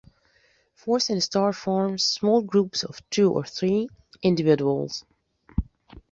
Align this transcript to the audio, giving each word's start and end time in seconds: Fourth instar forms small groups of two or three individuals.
Fourth 0.73 1.09
instar 1.11 1.53
forms 1.53 2.03
small 2.03 2.41
groups 2.41 2.83
of 2.83 3.07
two 3.11 3.31
or 3.31 3.43
three 3.45 3.87
individuals. 4.23 5.05